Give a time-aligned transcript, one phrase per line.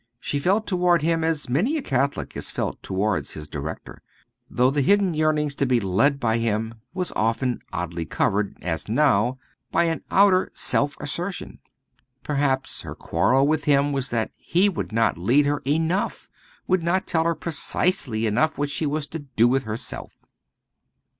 [0.19, 4.01] She felt towards him as many a Catholic has felt towards his director;
[4.49, 9.37] though the hidden yearning to be led by him was often oddly covered, as now,
[9.71, 11.59] by an outer self assertion.
[12.23, 16.31] Perhaps her quarrel with him was that he would not lead her enough
[16.65, 20.13] would not tell her precisely enough what she was to do with herself.